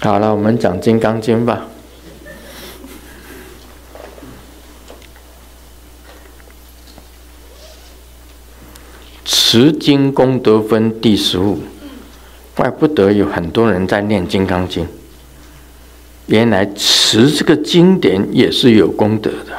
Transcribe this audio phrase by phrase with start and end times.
[0.00, 1.66] 好了，我们讲《金刚经》吧。
[9.24, 11.58] 持经功德分第十五，
[12.54, 14.84] 怪不得有很多人在念《金刚经》，
[16.26, 19.58] 原来持这个经典也是有功德的。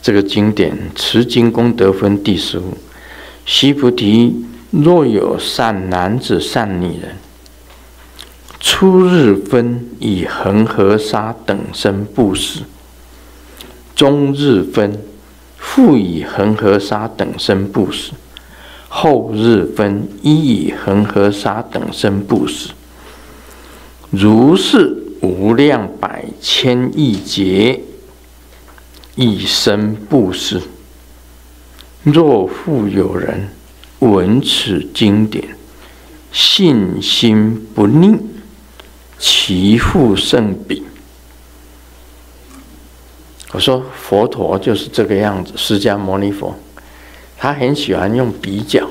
[0.00, 2.76] 这个经典持经功德分第十五，
[3.46, 7.14] 须菩提，若有善男子、善女人，
[8.58, 12.64] 初日分以恒河沙等身布施。
[13.94, 15.00] 终日分，
[15.56, 18.12] 复以恒河沙等身布施；
[18.88, 22.70] 后日分，亦以恒河沙等身布施。
[24.10, 27.80] 如是无量百千亿劫，
[29.14, 30.60] 以身布施。
[32.06, 33.48] 若复有人
[33.98, 35.56] 闻此经典，
[36.30, 38.16] 信心不逆，
[39.18, 40.84] 其福甚彼。
[43.50, 46.56] 我说佛陀就是这个样子，释迦牟尼佛，
[47.36, 48.88] 他很喜欢用比较，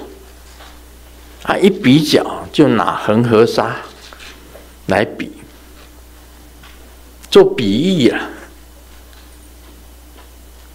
[1.44, 3.78] 啊，一比较就拿恒河沙
[4.88, 5.32] 来比，
[7.32, 8.30] 做比喻啊，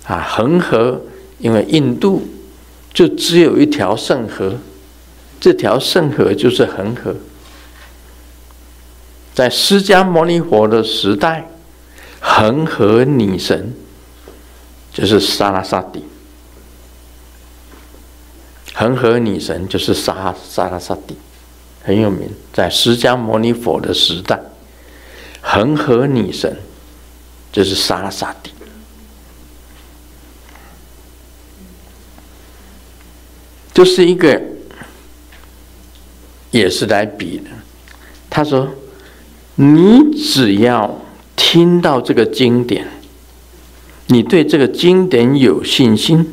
[0.07, 1.03] 啊，恒河
[1.39, 2.23] 因为印度
[2.92, 4.55] 就只有一条圣河，
[5.41, 7.14] 这条圣河就是恒河，
[9.34, 11.46] 在释迦牟尼佛的时代。
[12.22, 13.72] 恒河女神
[14.92, 16.05] 就是萨拉萨蒂，
[18.74, 21.16] 恒河女神就是萨萨拉萨蒂，
[21.83, 24.38] 很有名，在释迦牟尼佛的时代，
[25.41, 26.58] 恒河女神
[27.50, 28.50] 就是萨拉萨蒂，
[33.73, 34.41] 就是一个
[36.51, 37.51] 也是来比的。
[38.29, 38.69] 他说
[39.57, 41.01] ：“你只要。”
[41.43, 42.86] 听到这个经典，
[44.07, 46.25] 你对这个经典有信心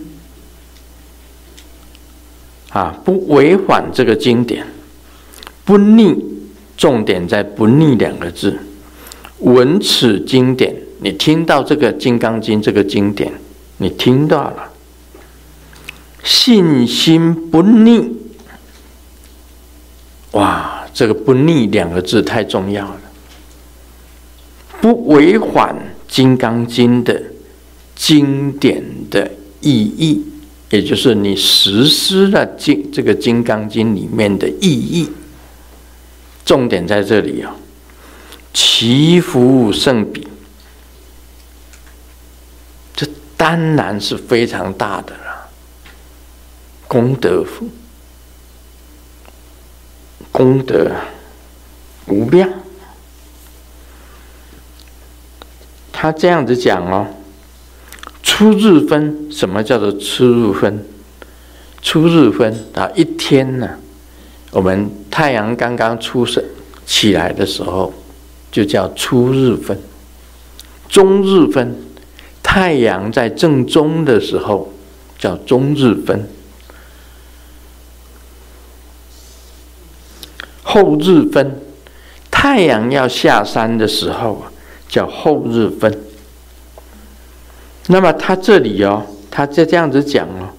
[2.70, 4.68] 啊，不违反这个经典，
[5.66, 6.14] 不逆，
[6.76, 8.60] 重点在“不逆”两个字。
[9.40, 13.34] 闻此经典，你听到这个《金刚经》这个经典，
[13.78, 14.72] 你听到了，
[16.28, 18.12] 信心不逆，
[20.32, 23.00] 哇，这个“不逆”两个字太重要了。
[24.82, 25.74] 不违反
[26.14, 27.24] 《金刚经》的
[27.96, 30.22] 经典的意义，
[30.70, 35.10] 也就是你实施了经这个《金刚经》里面的意义。
[36.44, 37.56] 重点在这里啊，
[38.54, 40.28] 祈福圣彼，
[42.94, 43.08] 这
[43.38, 45.14] 当然是非常大的，
[46.88, 47.70] 功德福，
[50.32, 50.92] 功德
[52.08, 52.50] 无量。
[55.92, 57.08] 他这样子讲哦，
[58.24, 60.86] 初日分，什么叫做初日分？
[61.82, 63.70] 初日分啊，一天呢，
[64.52, 66.44] 我们太阳刚刚出生
[66.86, 67.94] 起来的时候，
[68.52, 69.78] 就叫初日分。
[70.88, 71.76] 中日分，
[72.42, 74.72] 太阳在正中的时候
[75.18, 76.28] 叫中日分。
[80.70, 81.62] 后日分，
[82.30, 84.52] 太阳要下山的时候啊
[84.90, 85.98] 叫后日分，
[87.88, 89.02] 那么他这里哦，
[89.32, 90.52] 他就这样子讲哦，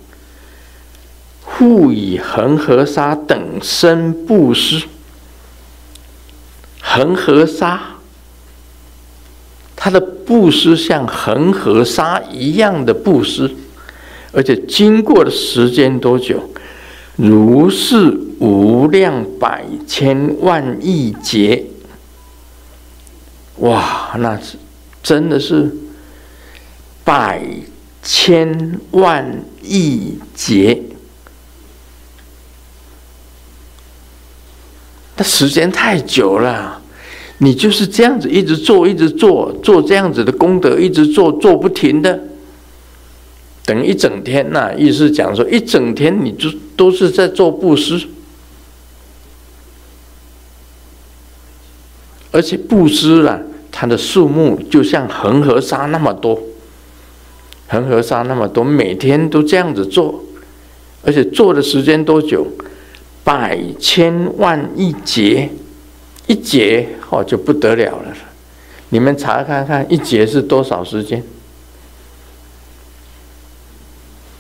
[1.47, 4.87] 复以恒河沙等身布施，
[6.81, 7.79] 恒河沙，
[9.77, 13.55] 他的布施像恒河沙一样的布施，
[14.33, 16.49] 而且经过的时间多久？
[17.17, 21.65] 如是无量百千万亿劫。
[23.57, 24.57] 哇，那是
[25.03, 25.75] 真的是
[27.05, 27.43] 百
[28.03, 30.81] 千万亿劫，
[35.17, 36.81] 那时间太久了。
[37.39, 42.21] 你就是这样子一直做，一直做，做这样子的功德，一直做，做不停的，
[43.65, 48.07] 等一整天呐、意思讲说，一整天你就都是在做布施。
[52.39, 53.43] 而且布施了，
[53.73, 56.41] 它的数目就像恒河沙那么多，
[57.67, 60.23] 恒河沙那么多，每天都这样子做，
[61.03, 62.47] 而且做的时间多久？
[63.25, 65.51] 百千万亿劫，
[66.29, 68.17] 一劫哦就不得了了。
[68.91, 71.21] 你们查看看，一劫是多少时间？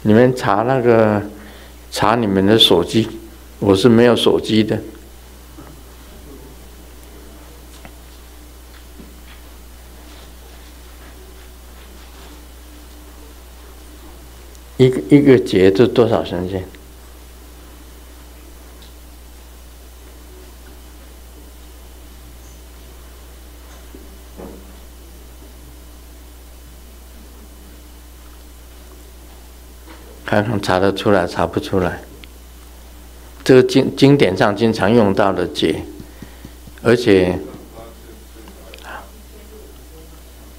[0.02, 1.20] 你们查那个
[1.90, 3.08] 查你们的手机，
[3.58, 4.78] 我是没有手机的。
[14.78, 16.64] 一个一个劫是多少神仙？
[30.24, 32.00] 看看查得出来，查不出来。
[33.42, 35.82] 这个经经典上经常用到的劫，
[36.82, 37.36] 而且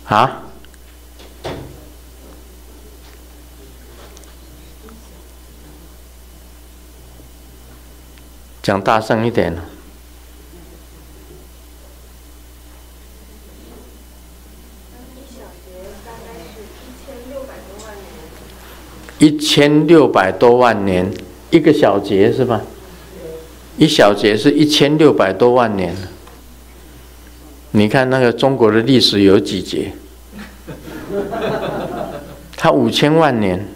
[0.05, 0.43] 啊。
[8.69, 9.51] 讲大声一点。
[19.17, 21.11] 一千六百多万年，
[21.49, 22.61] 一个小节是吧？
[23.75, 25.95] 一小节是一千六百多万年。
[27.71, 29.93] 你看那个中国的历史有几节？
[32.55, 33.67] 它五千万年，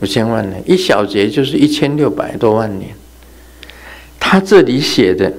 [0.00, 2.94] 五千万年，一小节就是一千六百多万年。
[4.32, 5.30] 他这里写的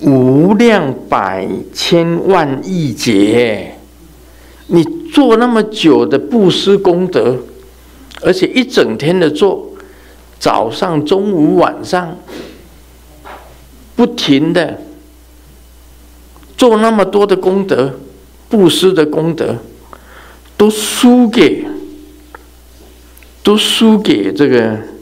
[0.00, 3.76] 无量百千万亿劫，
[4.66, 4.82] 你
[5.12, 7.36] 做那么久的布施功德，
[8.22, 9.70] 而且一整天的做，
[10.40, 12.18] 早上、中午、晚上，
[13.94, 14.80] 不停的
[16.56, 17.94] 做那么多的功德，
[18.48, 19.58] 布施的功德，
[20.56, 21.64] 都输给，
[23.44, 24.95] 都输给这个。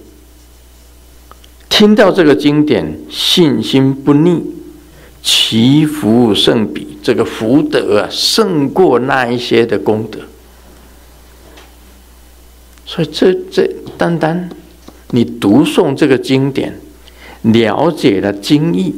[1.74, 4.44] 听到这个经典，信心不逆，
[5.24, 6.96] 其福胜彼。
[7.02, 10.20] 这个福德啊，胜过那一些的功德。
[12.86, 13.68] 所以这这
[13.98, 14.48] 单单
[15.10, 16.78] 你读诵这个经典，
[17.42, 18.94] 了解了经义，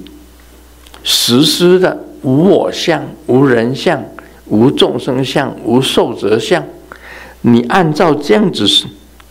[1.02, 4.04] 实施的无我相、无人相、
[4.48, 6.62] 无众生相、无寿者相，
[7.40, 8.68] 你按照这样子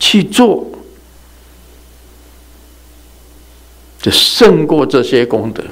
[0.00, 0.66] 去做。
[4.00, 5.62] 就胜过这些功德，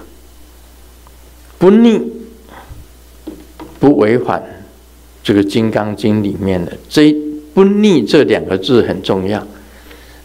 [1.58, 2.00] 不逆，
[3.78, 4.42] 不违反
[5.22, 7.14] 这个《金刚经》里面的这
[7.54, 9.40] “不逆”这两个字很重要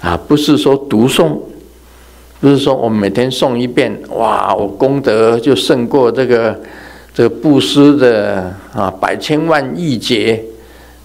[0.01, 0.17] 啊！
[0.27, 1.37] 不是说读诵，
[2.39, 6.59] 不是说我每天诵一遍，哇，我功德就胜过这个
[7.13, 10.43] 这个布施的啊百千万亿劫，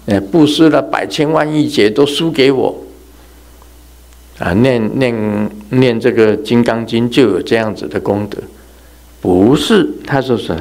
[0.07, 2.84] 呃，布施了百千万亿劫都输给我。
[4.39, 8.39] 啊，念念念这个《金刚经》就有这样子的功德，
[9.21, 9.89] 不是？
[10.05, 10.59] 他说是，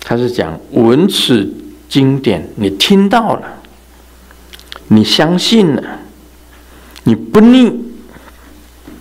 [0.00, 1.48] 他是讲闻此
[1.88, 3.62] 经典，你听到了，
[4.88, 6.00] 你相信了，
[7.04, 7.72] 你不逆，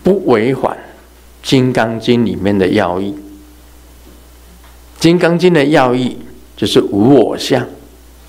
[0.03, 0.71] 不违反
[1.41, 3.11] 《金刚经》里面的要义，
[4.99, 6.19] 《金刚经》的要义
[6.55, 7.65] 就是无我相、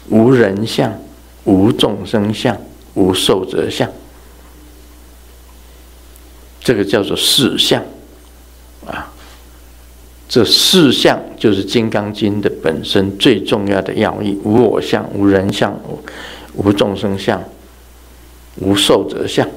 [0.08, 0.90] 无人相、
[1.44, 2.56] 无众生相、
[2.94, 3.86] 无寿者相。
[6.60, 7.82] 这个叫做四相，
[8.86, 9.10] 啊，
[10.28, 15.74] 这四相就是《金刚经》的本身最重要的要义：无我相、无人相、
[16.54, 17.42] 无众生相、
[18.56, 19.48] 无寿者相。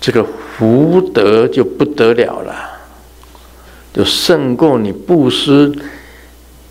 [0.00, 0.24] 这个
[0.56, 2.54] 福德就不得了了，
[3.92, 5.70] 就胜过你布施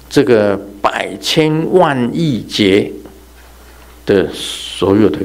[0.09, 2.91] 这个百千万亿劫。
[4.07, 5.19] 的所有的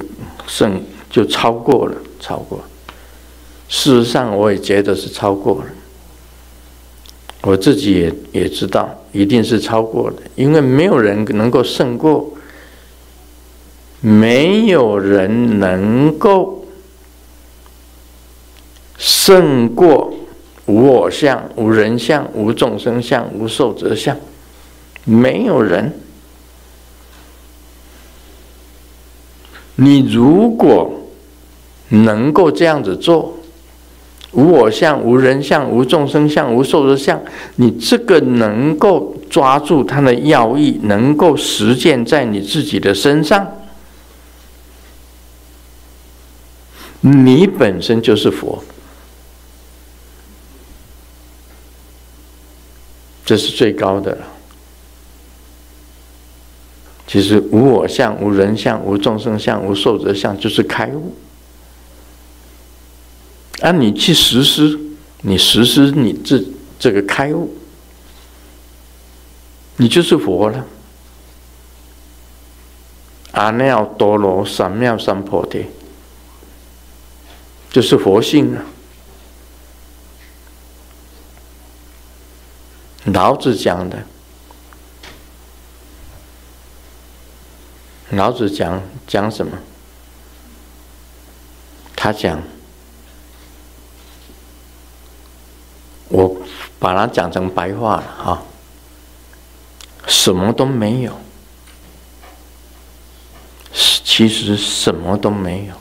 [0.47, 2.61] 胜就超过了，超过。
[3.69, 5.65] 事实上，我也觉得是超过了。
[7.43, 12.35] 我自己也也知道，一定是超过的，因为没有人能够胜过，
[14.01, 16.67] 没有人能够
[18.99, 20.13] 胜过
[20.67, 24.17] 无我相、无人相、无众生相、无寿者相，
[25.05, 25.93] 没有人。
[29.83, 30.93] 你如果
[31.89, 33.37] 能够这样子做，
[34.31, 37.21] 无我相、无人相、无众生相、无寿者相，
[37.57, 43.47] 你这个能够抓住它的要义，能够实践在你自己的身上，
[47.01, 48.63] 你本身就是佛，
[53.25, 54.29] 这是最高的了。
[57.13, 61.15] 其实无我相、无人相、无众生相、无寿者相，就是开悟。
[63.61, 64.81] 而你去实施，
[65.21, 66.43] 你实施你这
[66.79, 67.55] 这个开悟，
[69.77, 70.65] 你就是佛了。
[73.33, 75.67] 阿耨多罗三藐三菩提，
[77.71, 78.65] 就是佛性啊。
[83.05, 84.03] 老子讲的，
[88.13, 89.59] 老子讲讲什么？
[91.97, 92.43] 他讲，
[96.09, 96.37] 我
[96.79, 98.43] 把它讲成白话了哈，
[100.07, 101.19] 什么都没有，
[103.73, 105.75] 其实什么都没有，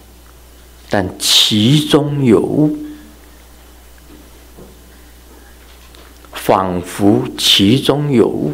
[0.89, 2.77] 但其中有物。
[6.33, 8.53] 仿佛其中有物，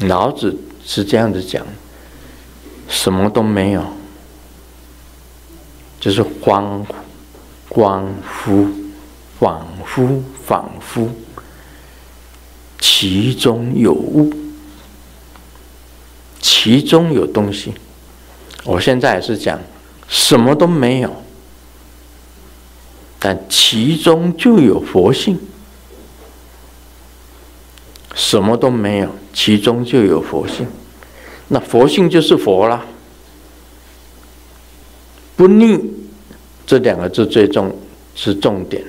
[0.00, 1.64] 老子是这样子讲，
[2.88, 3.84] 什么都没有，
[6.00, 6.84] 就是恍
[7.68, 8.66] 恍惚
[9.38, 11.08] 恍惚恍惚，
[12.80, 14.32] 其中有物，
[16.40, 17.74] 其中有东西。
[18.64, 19.60] 我现在也是讲，
[20.08, 21.22] 什么都没有，
[23.18, 25.38] 但其中就有佛性。
[28.14, 30.66] 什么都没有，其中就有佛性。
[31.48, 32.84] 那佛性就是佛了。
[35.36, 35.78] 不逆
[36.66, 37.74] 这两个字最重
[38.14, 38.84] 是重点。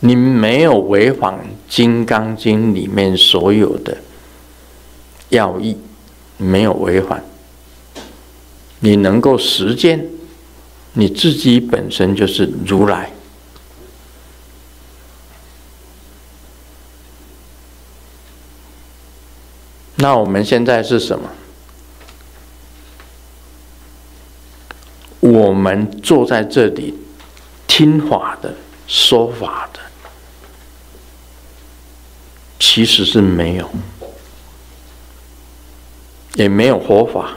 [0.00, 1.34] 你没有违反
[1.68, 3.96] 《金刚经》里面所有的
[5.30, 5.76] 要义，
[6.36, 7.24] 没有违反。
[8.80, 10.08] 你能够实践，
[10.92, 13.10] 你自己本身就是如来。
[19.96, 21.28] 那我们现在是什么？
[25.32, 26.94] 我们坐在这里
[27.66, 28.54] 听法的、
[28.86, 29.80] 说法的，
[32.58, 33.70] 其实是没有，
[36.34, 37.34] 也没有佛法。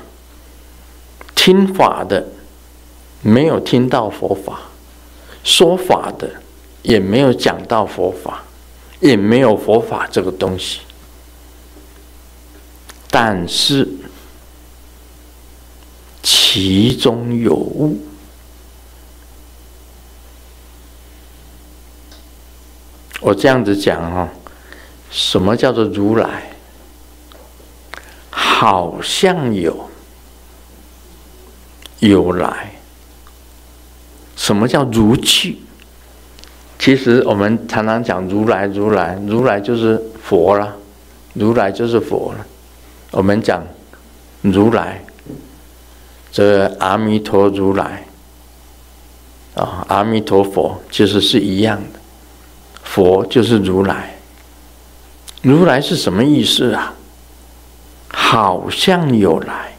[1.34, 2.24] 听法的
[3.22, 4.60] 没有听到佛法，
[5.44, 6.30] 说法的
[6.84, 8.44] 也没有讲到佛法，
[9.00, 10.82] 也没有佛法这个东西。
[13.10, 13.88] 但是，
[16.54, 17.98] 其中有物。
[23.22, 24.28] 我这样子讲哈，
[25.10, 26.52] 什么叫做如来？
[28.30, 29.90] 好像有，
[32.00, 32.74] 有来。
[34.36, 35.58] 什么叫如去？
[36.78, 40.76] 其实我们常常讲如来，如来，如来就是佛了，
[41.34, 42.46] 如来就是佛了。
[43.12, 43.66] 我们讲
[44.42, 45.02] 如来，
[46.32, 48.06] 这阿弥陀如来
[49.56, 52.00] 啊，阿弥陀佛其实是一样的，
[52.84, 54.16] 佛就是如来。
[55.42, 56.94] 如来是什么意思啊？
[58.10, 59.74] 好像有来，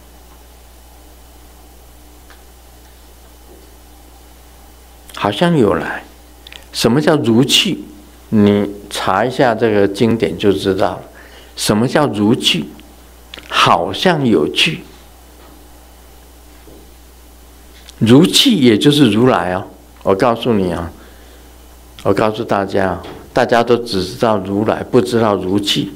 [5.14, 6.04] 好像有来。
[6.72, 7.84] 什么叫如去？
[8.30, 11.02] 你查一下这个经典就知道了。
[11.54, 12.66] 什么叫如去？
[13.48, 14.80] 好像有去，
[18.04, 19.64] 如气也就是如来哦。
[20.02, 20.90] 我告诉你啊，
[22.02, 23.00] 我告诉大家，
[23.32, 25.92] 大家都只知道如来，不知道如气。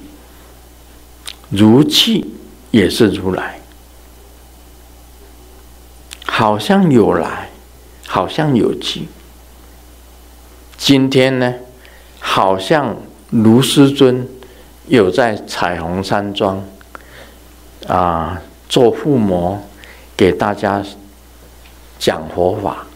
[1.50, 2.32] 如气
[2.70, 3.60] 也是如来，
[6.24, 7.50] 好像有来，
[8.06, 9.08] 好像有去。
[10.76, 11.54] 今天呢，
[12.20, 12.96] 好像
[13.30, 14.28] 卢师尊
[14.86, 16.64] 有在彩虹山庄。
[17.86, 19.62] 啊，做附魔
[20.16, 20.82] 给大家
[21.98, 22.86] 讲佛法，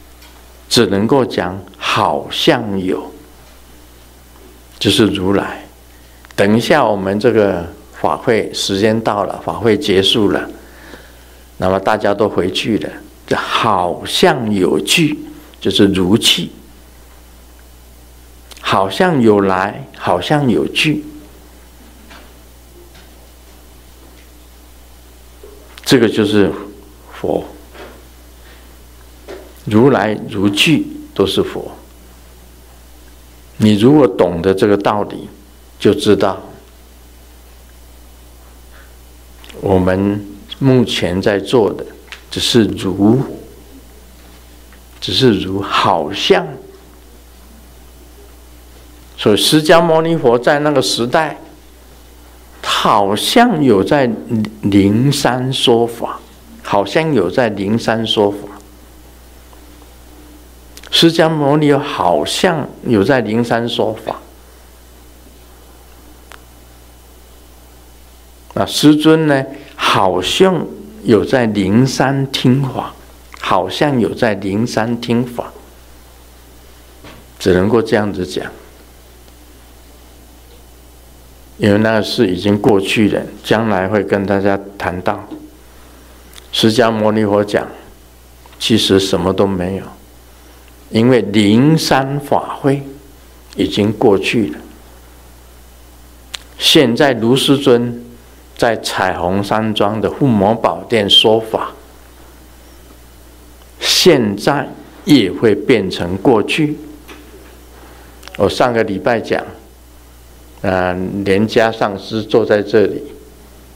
[0.69, 3.11] 只能够讲好像有，
[4.79, 5.65] 就是如来。
[6.37, 7.67] 等一下，我们这个
[8.01, 10.49] 法会时间到了，法会结束了，
[11.59, 12.91] 那么大家都回去了，
[13.27, 15.19] 这好像有去，
[15.61, 16.51] 就是如去，
[18.61, 21.05] 好像有来，好像有去。
[25.85, 26.51] 这个就是
[27.13, 27.45] 佛，
[29.71, 31.71] 如来如去都是佛。
[33.59, 35.29] 你如果懂得这个道理，
[35.79, 36.43] 就知道
[39.61, 40.27] 我们
[40.59, 41.87] 目前在做的
[42.31, 43.21] 只是如，
[45.01, 46.47] 只是如好像。
[49.17, 51.39] 所以释迦牟尼佛在那个时代。
[52.63, 54.11] 好像有在
[54.63, 56.19] 灵山说法，
[56.63, 58.39] 好像有在灵山说法。
[61.01, 64.21] 释迦牟尼好像有在灵山说法。
[68.53, 69.43] 啊师尊呢？
[69.77, 70.67] 好像
[71.03, 72.95] 有在灵山听法，
[73.41, 75.51] 好像有在灵山听法，
[77.39, 78.45] 只能够这样子讲。
[81.57, 85.27] 因为那个事已经过去了，将来会跟大家谈到。
[86.53, 87.67] 释迦牟尼佛讲，
[88.59, 89.85] 其实什么都没有，
[90.91, 92.83] 因为灵山法会
[93.57, 94.59] 已经过去了。
[96.59, 98.05] 现在卢师尊
[98.57, 101.73] 在彩虹山庄的护摩宝殿说法，
[103.79, 104.69] 现在
[105.05, 106.77] 也会变成过去。
[108.37, 109.43] 我上个礼拜讲，
[110.61, 110.93] 呃，
[111.25, 113.03] 莲家上师坐在这里，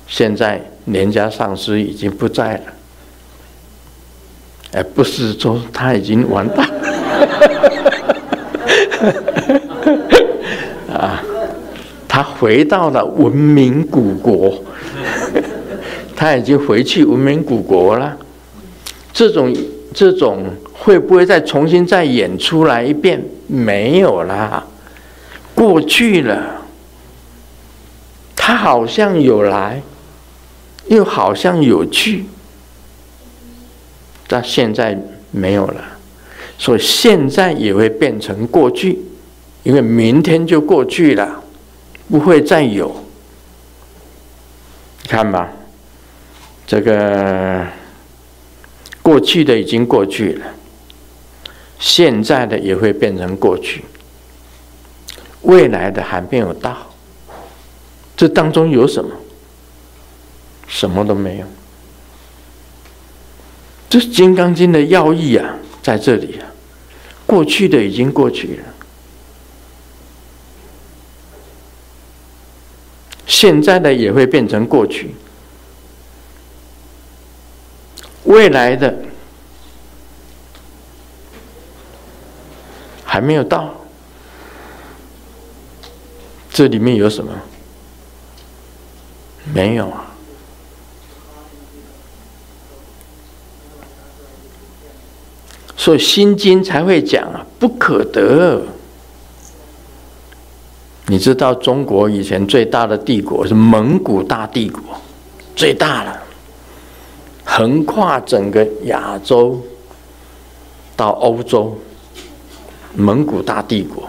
[0.07, 2.63] 现在莲家上师已经不在了。
[4.73, 6.69] 哎，不是说他已经完蛋
[10.93, 11.23] 啊。
[12.07, 14.63] 他回到了文明古国，
[16.15, 18.17] 他已经回去文明古国了。
[19.13, 19.53] 这种
[19.93, 23.21] 这种会不会再重新再演出来一遍？
[23.49, 24.65] 没有啦，
[25.57, 26.63] 过去了。
[28.37, 29.83] 他好像有来，
[30.87, 32.27] 又好像有去，
[34.29, 34.97] 但现在
[35.33, 35.83] 没有了。
[36.59, 38.99] 所以现在也会变成过去，
[39.63, 41.43] 因为明天就过去了。
[42.07, 42.95] 不会再有，
[45.09, 45.51] 看吧，
[46.67, 47.67] 这个
[49.01, 50.47] 过去的已经过去了，
[51.79, 53.85] 现在的也会变成过去，
[55.41, 56.77] 未来的还没有到，
[58.15, 59.11] 这当中有什么？
[60.69, 61.47] 什么都没有，
[63.89, 66.49] 这《金刚经》的要义啊，在这里啊，
[67.27, 68.65] 过去的已经过去了。
[73.27, 75.15] 现在的也会变成过去，
[78.25, 78.97] 未来的
[83.05, 83.75] 还没有到。
[86.51, 87.31] 这里面有什么？
[89.53, 90.14] 没有啊。
[95.85, 98.63] 所以《心经》才会讲啊，不可得。
[101.09, 104.81] 你知道中国以前最大的帝国是蒙古大帝国，
[105.55, 106.23] 最大了，
[107.45, 109.63] 横跨整个亚洲
[110.97, 111.79] 到欧洲，
[112.95, 114.09] 蒙古大帝国。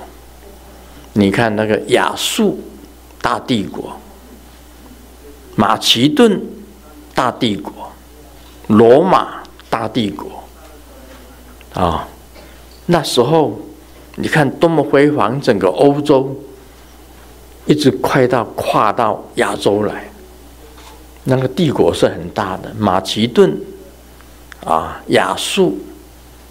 [1.12, 2.58] 你看那个亚述
[3.22, 4.00] 大帝国、
[5.58, 6.42] 马其顿
[7.14, 7.74] 大帝国、
[8.68, 10.45] 罗马大帝国，
[11.76, 12.08] 啊，
[12.88, 13.60] 那时候
[14.16, 16.36] 你看多么辉煌，整个欧洲。
[17.68, 20.08] 一直快到跨到亚洲来，
[21.24, 23.60] 那个帝国是很大的，马其顿
[24.64, 25.76] 啊、亚述、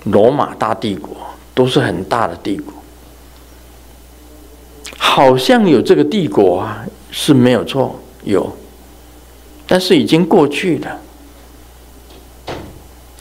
[0.06, 1.16] 罗马大帝国
[1.54, 2.74] 都是很大的帝国，
[4.98, 8.52] 好像有这个帝国啊，是没有错，有，
[9.68, 10.98] 但是已经过去了，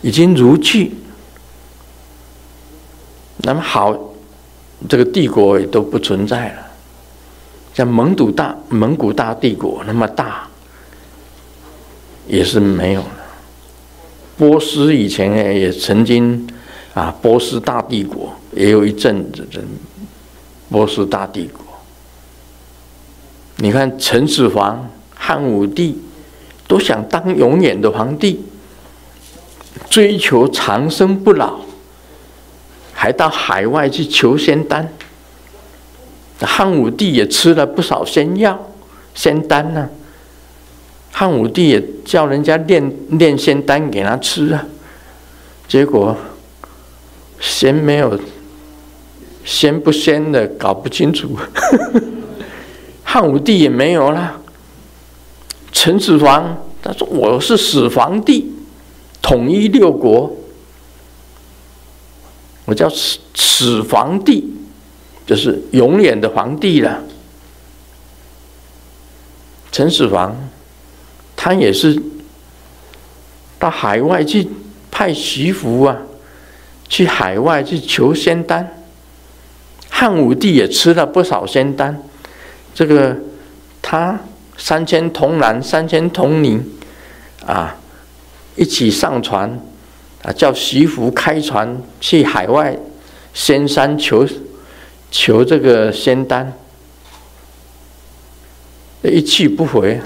[0.02, 0.92] 已经如去，
[3.43, 3.97] 那么好，
[4.88, 6.62] 这个帝国也都不存在了。
[7.73, 10.47] 像蒙古大蒙古大帝国那么大，
[12.27, 13.10] 也是没有了。
[14.38, 16.47] 波斯以前也曾经
[16.93, 19.62] 啊，波斯大帝国也有一阵子的
[20.69, 21.60] 波斯大帝国。
[23.58, 26.01] 你看秦始皇、汉武帝
[26.67, 28.41] 都想当永远的皇帝，
[29.89, 31.60] 追求长生不老，
[33.04, 34.88] 还到海外去求仙丹。
[36.39, 38.58] 汉武帝也吃了不少仙药、
[39.13, 39.89] 仙丹呢、
[41.12, 44.66] 汉武帝也叫人家炼炼仙丹给他吃啊，
[45.68, 46.16] 结果
[47.42, 48.18] 仙没有，
[49.44, 51.38] 仙不仙的搞不清楚。
[53.04, 54.39] 汉武帝也没有了。
[55.74, 58.50] 秦始皇他说：“我是始皇帝，
[59.22, 60.34] 统一六国，
[62.65, 64.49] 我叫始始皇帝。”
[65.26, 67.02] 就是永远的皇帝了。
[69.71, 70.36] 秦始皇，
[71.34, 71.97] 他也是
[73.58, 74.49] 到海外去
[74.91, 75.97] 派徐福啊，
[76.89, 78.84] 去海外去求仙丹。
[79.89, 82.04] 汉武帝也吃了不少仙丹。
[82.76, 83.17] 这个
[83.82, 84.19] 他
[84.58, 86.62] 三千童男、三千童女
[87.45, 87.78] 啊，
[88.58, 89.58] 一起上船
[90.24, 92.76] 啊，叫徐福开船去海外
[93.34, 94.28] 仙山求。
[95.16, 96.52] 求这个仙丹，
[99.04, 100.02] 一去不回。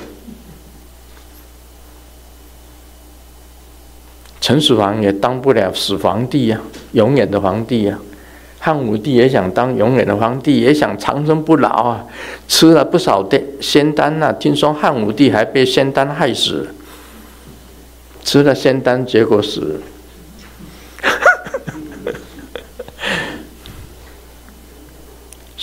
[4.42, 8.04] 秦始皇也当不了始皇帝呀、啊，永远的皇帝呀、啊。
[8.60, 12.06] 汉武帝也想当永远的皇帝，也想长生不老啊，
[12.50, 14.34] 吃了不少的仙丹呐、啊。
[14.34, 16.76] 听说汉武帝还被仙丹害死，
[18.26, 19.82] 吃了仙丹结果死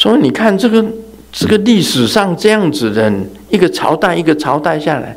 [0.04, 0.84] 所以你看这个
[1.32, 3.10] 这个历史上这样子的
[3.48, 5.16] 一个朝代一个朝代下来。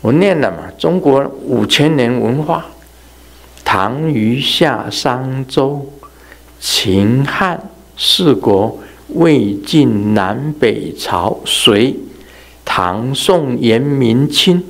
[0.00, 2.64] 我念了嘛，中国五千年文化，
[3.64, 5.84] 唐虞夏商周，
[6.60, 7.60] 秦汉
[7.98, 11.96] 四国，魏晋南北朝，隋，
[12.64, 14.62] 唐宋元明清，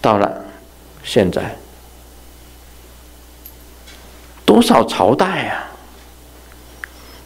[0.00, 0.44] 到了
[1.04, 1.56] 现在，
[4.44, 5.71] 多少朝代啊，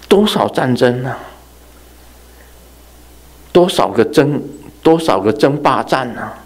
[0.08, 1.18] 多少战争啊，
[3.52, 4.42] 多少个争。
[4.82, 6.38] 多少个争霸战呢、啊？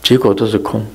[0.00, 0.86] 结果都是空，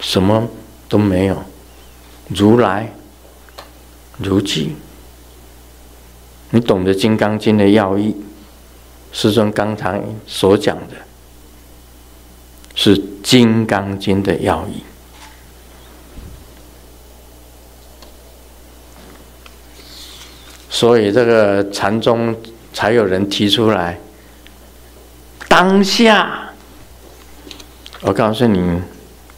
[0.00, 0.48] 什么
[0.88, 1.40] 都没有。
[2.26, 2.92] 如来、
[4.18, 4.74] 如记，
[6.50, 8.16] 你懂得《金刚经》的要义？
[9.12, 10.96] 师尊刚才所讲的，
[12.84, 14.82] 是《金刚经》的要义。
[20.68, 22.36] 所以这个禅宗
[22.72, 24.00] 才有人提出来，
[25.46, 26.50] 当下，
[28.00, 28.80] 我告诉你，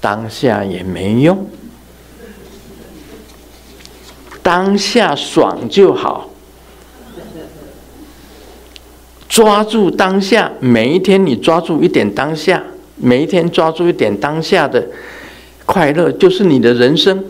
[0.00, 1.46] 当下也没用，
[4.42, 6.30] 当下爽就好，
[9.28, 12.64] 抓住当下，每一天你抓住一点当下，
[12.96, 14.86] 每一天抓住一点当下的
[15.66, 17.24] 快乐，就是你的人生。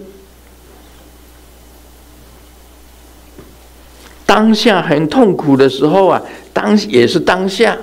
[4.27, 6.20] 当下很痛苦的时候啊，
[6.53, 7.79] 当也是当下。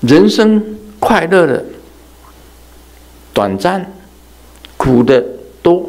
[0.00, 1.64] 人生快乐的
[3.32, 3.92] 短暂，
[4.76, 5.24] 苦的
[5.62, 5.88] 多。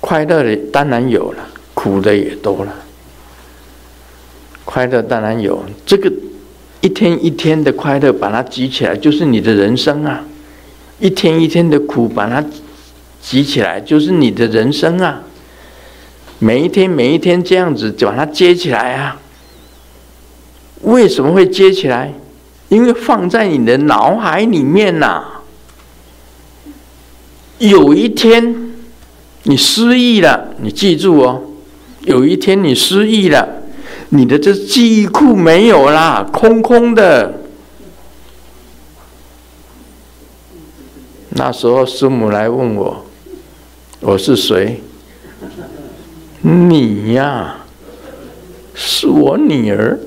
[0.00, 2.74] 快乐的当然有了，苦的也多了。
[4.64, 6.12] 快乐当然有，这个
[6.82, 10.22] 一天一天的快乐，把它集起来，就是你的人生啊。
[11.00, 12.44] 一天一天的苦，把它。
[13.22, 15.22] 集起来就是你的人生啊！
[16.40, 19.20] 每一天每一天这样子就把它接起来啊！
[20.80, 22.12] 为什么会接起来？
[22.68, 25.24] 因为放在你的脑海里面呐、
[27.58, 28.72] 有一天
[29.44, 31.42] 你失忆了，你记住哦，
[32.00, 33.61] 有一天你失忆了，
[34.14, 37.32] 你的这记忆库没有啦，空空的。
[41.30, 43.06] 那时候师母来问我。
[44.00, 44.82] 我是谁？
[46.42, 47.56] 你呀，
[48.74, 49.98] 是我女儿。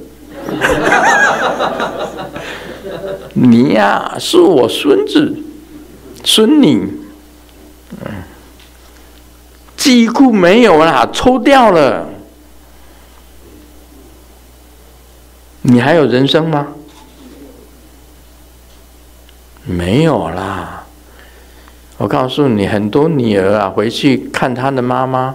[3.33, 5.35] 你呀，是我孙子、
[6.23, 6.93] 孙女。
[8.05, 8.11] 嗯，
[9.75, 12.09] 记忆库没有啦，抽掉了。
[15.67, 16.67] 你还有人生吗？
[19.63, 20.85] 没有啦。
[21.97, 25.33] 我告诉你，很多女儿啊，回去看她的妈妈，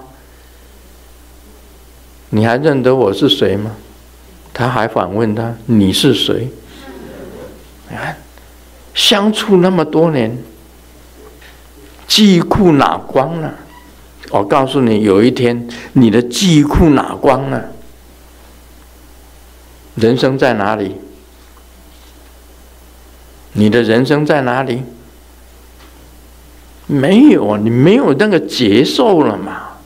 [2.28, 3.72] 你还认得我是谁吗？
[4.54, 6.48] 她还反问她：“你是谁？”
[7.90, 8.16] 你看，
[8.94, 10.38] 相处那么多年，
[12.06, 13.52] 记忆库哪光了？
[14.30, 17.72] 我告诉你，有一天你的记忆库哪光了？
[20.00, 20.96] 人生在哪里？
[23.52, 24.82] 你的人生在哪里？
[26.86, 29.78] 没有啊，你没有那个接受了嘛？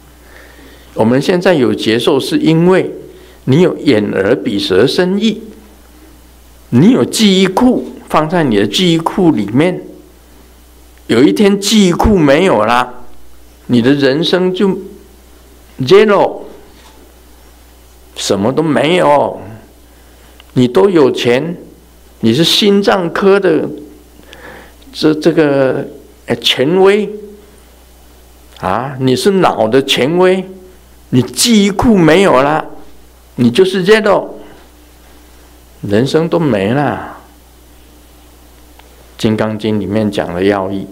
[0.94, 2.94] 我们现在有接受，是因为
[3.44, 5.42] 你有眼耳鼻舌身意，
[6.70, 9.83] 你有记忆库放在你的记忆库里面。
[11.09, 13.05] 有一天记忆库没有了，
[13.66, 14.79] 你的人生就
[15.81, 16.42] zero，
[18.16, 19.40] 什么都没有。
[20.55, 21.57] 你都有钱，
[22.21, 23.69] 你是心脏科的，
[24.93, 25.87] 这这个。
[26.27, 27.07] 哎，权威
[28.61, 28.97] 啊！
[28.99, 30.43] 你是脑的权威，
[31.11, 32.64] 你记忆库没有了，
[33.35, 34.38] 你就是这种
[35.83, 37.19] 人生都没了。
[39.23, 40.87] 《金刚经》里面讲的要义，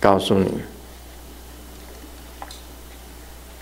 [0.00, 0.48] 告诉你。